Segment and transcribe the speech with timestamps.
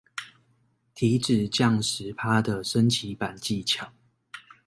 [0.95, 3.91] 體脂降十趴的升級版技巧